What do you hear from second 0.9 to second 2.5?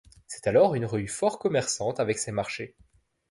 fort commerçante avec ses